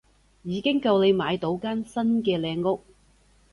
[0.41, 2.81] 已經夠你買到間新嘅靚屋